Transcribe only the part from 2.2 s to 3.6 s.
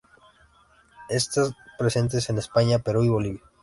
en España, Perú y Bolivia.